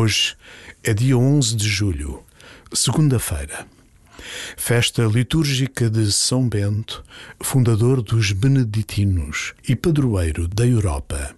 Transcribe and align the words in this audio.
Hoje 0.00 0.36
é 0.84 0.94
dia 0.94 1.18
11 1.18 1.56
de 1.56 1.68
julho, 1.68 2.22
segunda-feira. 2.72 3.66
Festa 4.56 5.02
litúrgica 5.02 5.90
de 5.90 6.12
São 6.12 6.48
Bento, 6.48 7.02
fundador 7.40 8.00
dos 8.00 8.30
Beneditinos 8.30 9.54
e 9.68 9.74
padroeiro 9.74 10.46
da 10.46 10.64
Europa. 10.64 11.34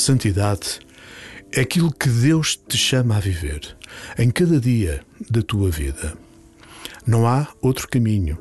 Santidade 0.00 0.80
é 1.52 1.60
aquilo 1.60 1.92
que 1.92 2.08
Deus 2.08 2.56
te 2.56 2.76
chama 2.76 3.16
a 3.16 3.20
viver 3.20 3.76
em 4.18 4.30
cada 4.30 4.58
dia 4.60 5.02
da 5.30 5.42
tua 5.42 5.70
vida. 5.70 6.14
Não 7.06 7.26
há 7.26 7.48
outro 7.60 7.88
caminho 7.88 8.38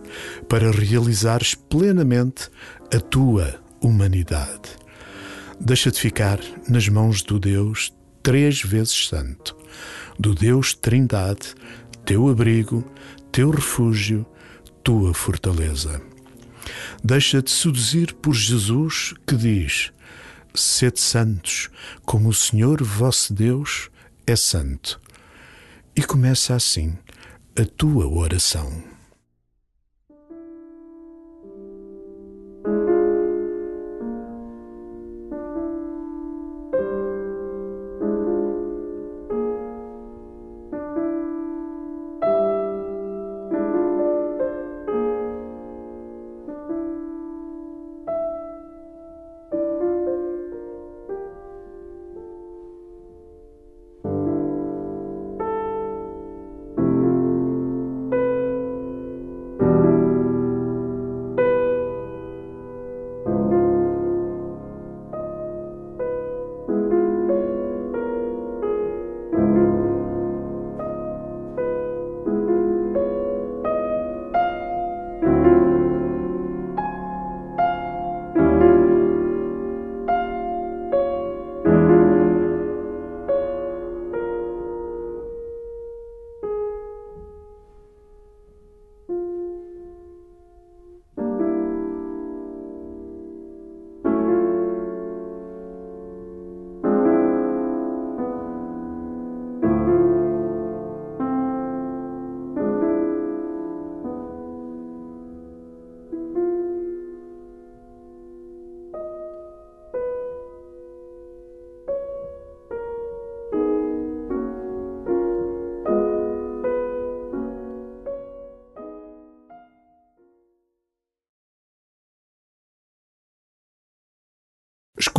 para 0.48 0.72
realizares 0.72 1.56
plenamente 1.56 2.50
a 2.94 3.00
tua 3.00 3.60
humanidade. 3.82 4.78
Deixa-te 5.60 6.00
ficar 6.00 6.40
nas 6.68 6.88
mãos 6.88 7.22
do 7.22 7.40
Deus 7.40 7.94
três 8.24 8.62
vezes 8.62 9.08
santo, 9.08 9.56
do 10.18 10.34
Deus 10.34 10.74
Trindade, 10.74 11.56
teu 12.06 12.30
abrigo, 12.30 12.84
teu 13.32 13.50
refúgio, 13.50 14.26
tua 14.84 15.14
fortaleza. 15.14 16.02
Deixa-te 17.04 17.52
seduzir 17.52 18.14
por 18.14 18.34
Jesus 18.34 19.14
que 19.26 19.36
diz: 19.36 19.92
sede 20.54 21.00
santos, 21.00 21.70
como 22.06 22.30
o 22.30 22.34
Senhor 22.34 22.84
vosso 22.84 23.34
Deus 23.34 23.90
é 24.26 24.36
santo. 24.36 25.00
E 25.96 26.04
começa 26.04 26.56
assim 26.56 26.98
a 27.60 27.66
tua 27.66 28.08
oração. 28.08 28.99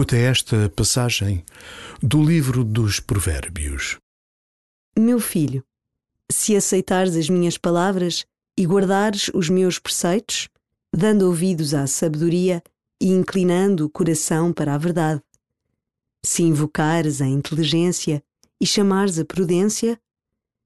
Escuta 0.01 0.17
esta 0.17 0.71
passagem 0.71 1.45
do 2.03 2.25
livro 2.25 2.65
dos 2.65 3.01
Provérbios. 3.01 3.99
Meu 4.99 5.21
filho, 5.21 5.63
se 6.33 6.57
aceitares 6.57 7.15
as 7.17 7.29
minhas 7.29 7.59
palavras 7.59 8.25
e 8.57 8.65
guardares 8.65 9.31
os 9.35 9.51
meus 9.51 9.79
preceitos, 9.79 10.49
dando 10.91 11.27
ouvidos 11.27 11.75
à 11.75 11.87
sabedoria 11.87 12.63
e 12.99 13.11
inclinando 13.11 13.85
o 13.85 13.91
coração 13.91 14.55
para 14.55 14.75
a 14.75 14.79
verdade, 14.79 15.21
se 16.25 16.45
invocares 16.45 17.21
a 17.21 17.27
inteligência 17.27 18.25
e 18.59 18.67
chamares 18.67 19.19
a 19.19 19.25
prudência, 19.27 20.01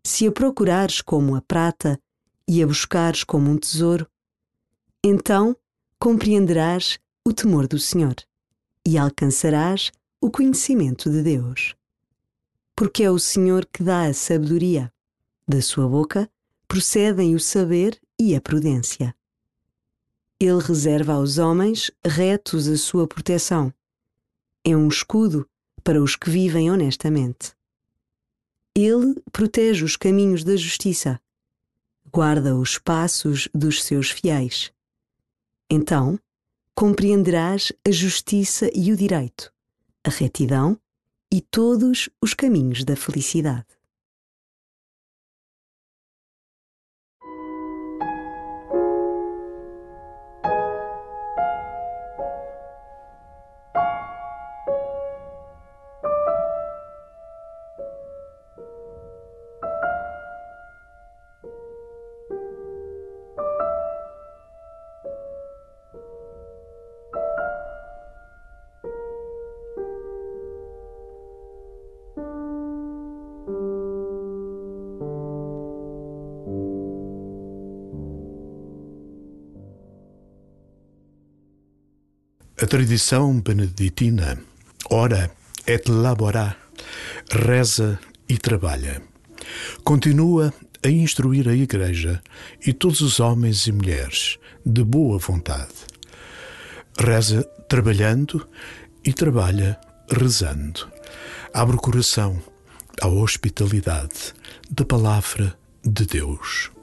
se 0.07 0.29
a 0.29 0.31
procurares 0.31 1.03
como 1.03 1.35
a 1.35 1.43
prata 1.43 1.99
e 2.49 2.63
a 2.63 2.67
buscares 2.69 3.25
como 3.25 3.51
um 3.51 3.59
tesouro, 3.59 4.07
então 5.03 5.57
compreenderás 5.99 7.01
o 7.27 7.33
temor 7.33 7.67
do 7.67 7.81
Senhor 7.81 8.15
e 8.87 8.99
alcançarás 8.99 9.91
o 10.21 10.31
conhecimento 10.31 11.11
de 11.11 11.23
Deus. 11.23 11.75
Porque 12.77 13.03
é 13.05 13.11
o 13.11 13.19
Senhor 13.19 13.67
que 13.67 13.83
dá 13.83 14.05
a 14.07 14.15
sabedoria. 14.15 14.93
Da 15.47 15.61
sua 15.61 15.89
boca 15.89 16.31
procedem 16.67 17.35
o 17.35 17.41
saber 17.41 18.01
e 18.19 18.35
a 18.35 18.41
prudência. 18.41 19.15
Ele 20.41 20.59
reserva 20.61 21.13
aos 21.13 21.39
homens 21.39 21.91
retos 22.05 22.69
a 22.69 22.77
sua 22.77 23.07
proteção. 23.07 23.73
É 24.65 24.77
um 24.77 24.89
escudo 24.89 25.49
para 25.83 26.03
os 26.03 26.17
que 26.17 26.31
vivem 26.31 26.71
honestamente. 26.71 27.55
Ele 28.75 29.15
protege 29.31 29.85
os 29.85 29.97
caminhos 29.97 30.43
da 30.43 30.57
justiça, 30.57 31.21
guarda 32.11 32.57
os 32.57 32.79
passos 32.79 33.49
dos 33.55 33.85
seus 33.85 34.11
fiéis. 34.11 34.73
Então, 35.71 36.19
compreenderás 36.75 37.73
a 37.87 37.91
justiça 37.91 38.69
e 38.75 38.93
o 38.93 38.97
direito, 38.97 39.53
a 40.03 40.11
retidão 40.11 40.79
e 41.33 41.41
todos 41.41 42.11
os 42.21 42.35
caminhos 42.35 42.85
da 42.85 42.97
felicidade. 42.97 43.67
A 82.57 82.67
tradição 82.67 83.41
beneditina 83.41 84.39
ora 84.89 85.29
et 85.67 85.91
labora, 85.91 86.57
reza 87.29 87.99
e 88.29 88.39
trabalha. 88.39 89.03
Continua 89.83 90.55
a 90.85 90.89
instruir 90.89 91.49
a 91.49 91.53
Igreja 91.53 92.23
e 92.65 92.73
todos 92.73 93.01
os 93.01 93.19
homens 93.19 93.67
e 93.67 93.73
mulheres 93.73 94.39
de 94.65 94.85
boa 94.85 95.19
vontade. 95.19 95.75
Reza 96.97 97.43
trabalhando 97.69 98.47
e 99.05 99.13
trabalha 99.13 99.77
rezando. 100.09 100.89
Abre 101.53 101.75
o 101.75 101.81
coração 101.81 102.41
à 103.03 103.09
hospitalidade 103.09 104.33
da 104.71 104.85
palavra 104.85 105.59
de 105.85 106.07
Deus. 106.07 106.74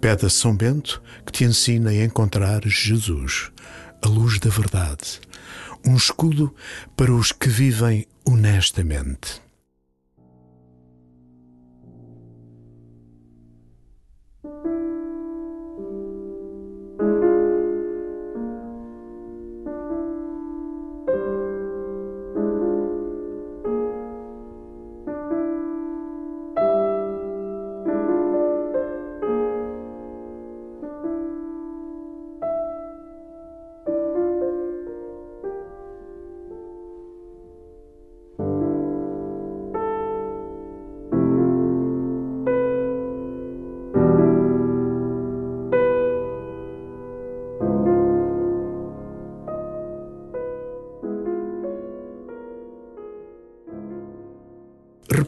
Pede 0.00 0.26
a 0.26 0.30
São 0.30 0.56
Bento 0.56 1.02
que 1.26 1.32
te 1.32 1.44
ensine 1.44 1.88
a 1.88 2.04
encontrar 2.04 2.62
Jesus, 2.64 3.52
a 4.02 4.08
luz 4.08 4.38
da 4.38 4.50
verdade, 4.50 5.20
um 5.86 5.94
escudo 5.94 6.54
para 6.96 7.12
os 7.12 7.32
que 7.32 7.48
vivem 7.48 8.06
honestamente. 8.24 9.49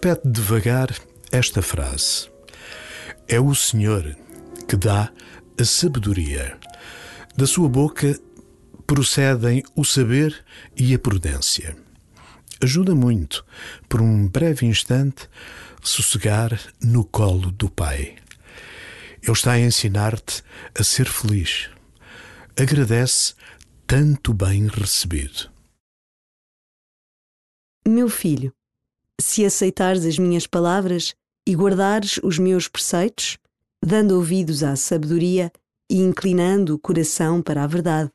Repete 0.04 0.28
devagar 0.28 0.88
esta 1.30 1.62
frase: 1.62 2.28
É 3.28 3.38
o 3.38 3.54
Senhor 3.54 4.16
que 4.66 4.74
dá 4.74 5.12
a 5.56 5.64
sabedoria. 5.64 6.58
Da 7.36 7.46
sua 7.46 7.68
boca 7.68 8.18
procedem 8.84 9.62
o 9.76 9.84
saber 9.84 10.44
e 10.76 10.92
a 10.92 10.98
prudência. 10.98 11.76
Ajuda 12.60 12.96
muito, 12.96 13.46
por 13.88 14.02
um 14.02 14.26
breve 14.26 14.66
instante, 14.66 15.28
sossegar 15.80 16.58
no 16.82 17.04
colo 17.04 17.52
do 17.52 17.70
Pai. 17.70 18.16
Ele 19.22 19.32
está 19.32 19.52
a 19.52 19.60
ensinar-te 19.60 20.42
a 20.76 20.82
ser 20.82 21.06
feliz. 21.06 21.70
Agradece 22.60 23.34
tanto 23.86 24.34
bem 24.34 24.66
recebido. 24.66 25.48
Meu 27.86 28.08
filho, 28.08 28.52
se 29.20 29.44
aceitares 29.44 30.04
as 30.04 30.18
minhas 30.18 30.46
palavras 30.46 31.14
e 31.46 31.54
guardares 31.54 32.18
os 32.22 32.38
meus 32.38 32.68
preceitos, 32.68 33.38
dando 33.84 34.16
ouvidos 34.16 34.62
à 34.62 34.76
sabedoria 34.76 35.52
e 35.90 35.98
inclinando 35.98 36.74
o 36.74 36.78
coração 36.78 37.42
para 37.42 37.64
a 37.64 37.66
verdade. 37.66 38.10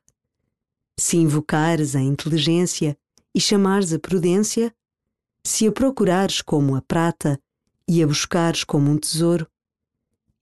Se 0.99 1.17
invocares 1.17 1.95
a 1.95 2.01
inteligência 2.01 2.97
e 3.35 3.39
chamares 3.39 3.93
a 3.93 3.99
prudência, 3.99 4.73
se 5.45 5.67
a 5.67 5.71
procurares 5.71 6.41
como 6.41 6.75
a 6.75 6.81
prata 6.81 7.39
e 7.87 8.01
a 8.01 8.07
buscares 8.07 8.63
como 8.63 8.91
um 8.91 8.97
tesouro, 8.97 9.47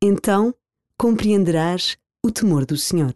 então 0.01 0.53
compreenderás 0.97 1.97
o 2.23 2.31
temor 2.31 2.65
do 2.65 2.77
Senhor 2.77 3.13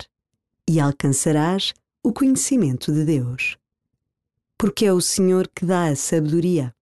e 0.68 0.80
alcançarás 0.80 1.74
o 2.04 2.12
conhecimento 2.12 2.92
de 2.92 3.06
Deus. 3.06 3.58
Porque 4.58 4.86
é 4.86 4.94
o 4.94 5.02
Senhor 5.02 5.48
que 5.48 5.66
dá 5.66 5.86
a 5.86 5.96
sabedoria 5.96 6.76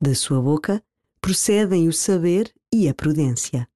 da 0.00 0.14
sua 0.14 0.40
boca 0.40 0.82
procedem 1.20 1.88
o 1.88 1.92
saber 1.92 2.52
e 2.72 2.88
a 2.88 2.94
prudência. 2.94 3.68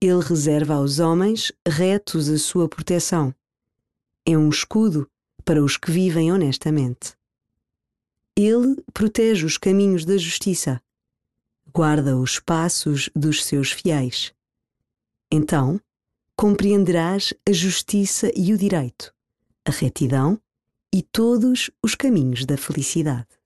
Ele 0.00 0.20
reserva 0.20 0.74
aos 0.74 0.98
homens 0.98 1.50
retos 1.66 2.28
a 2.28 2.38
sua 2.38 2.68
proteção. 2.68 3.34
É 4.24 4.36
um 4.36 4.48
escudo 4.48 5.10
para 5.44 5.64
os 5.64 5.76
que 5.76 5.90
vivem 5.90 6.30
honestamente. 6.30 7.16
Ele 8.36 8.76
protege 8.92 9.44
os 9.44 9.56
caminhos 9.56 10.04
da 10.04 10.16
justiça, 10.16 10.80
guarda 11.72 12.16
os 12.16 12.38
passos 12.38 13.10
dos 13.16 13.44
seus 13.44 13.72
fiéis. 13.72 14.32
Então, 15.30 15.80
compreenderás 16.36 17.34
a 17.48 17.50
justiça 17.50 18.30
e 18.36 18.52
o 18.54 18.58
direito, 18.58 19.12
a 19.64 19.70
retidão 19.70 20.40
e 20.94 21.02
todos 21.02 21.70
os 21.82 21.94
caminhos 21.94 22.44
da 22.44 22.56
felicidade. 22.56 23.37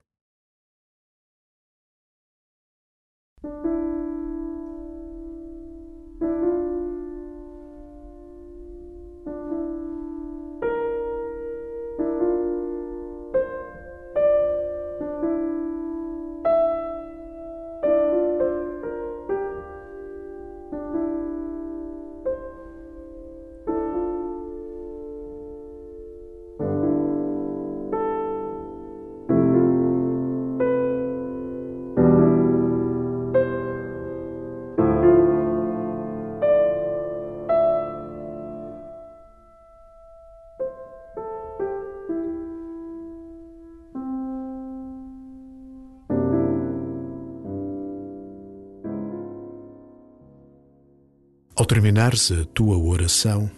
Terminares 51.73 52.31
a 52.31 52.45
tua 52.53 52.77
oração, 52.77 53.49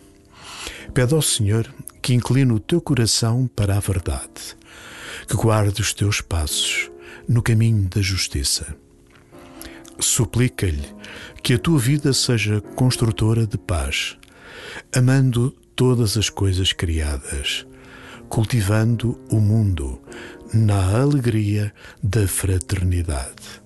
pede 0.94 1.14
ao 1.14 1.22
Senhor 1.22 1.70
que 2.02 2.14
incline 2.14 2.54
o 2.54 2.62
teu 2.62 2.80
coração 2.80 3.46
para 3.54 3.76
a 3.76 3.80
verdade, 3.82 4.56
que 5.28 5.36
guarde 5.36 5.82
os 5.82 5.94
teus 5.94 6.22
passos 6.22 6.90
no 7.28 7.42
caminho 7.42 7.90
da 7.90 8.02
justiça. 8.02 8.74
Suplica-lhe 10.00 10.88
que 11.44 11.56
a 11.56 11.60
tua 11.60 11.78
vida 11.78 12.14
seja 12.14 12.62
construtora 12.62 13.46
de 13.46 13.58
paz, 13.58 14.16
amando 14.96 15.52
todas 15.76 16.16
as 16.16 16.30
coisas 16.30 16.72
criadas, 16.72 17.68
cultivando 18.30 19.20
o 19.30 19.42
mundo 19.42 20.02
na 20.54 21.02
alegria 21.02 21.74
da 22.02 22.26
fraternidade. 22.26 23.66